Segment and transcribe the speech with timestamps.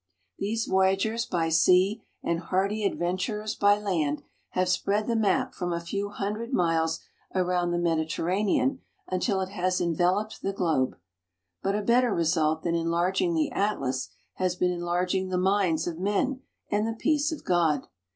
[0.39, 5.79] These voyagers by sea and hardy adventurers by land have spread the map from a
[5.79, 7.01] few hundred miles
[7.35, 8.79] around the Medi terranean
[9.09, 10.97] until it has enveloped the globe.
[11.61, 16.41] But a better result than enlarging the atlas has been enlarging the minds of men
[16.71, 17.85] and the peace of God.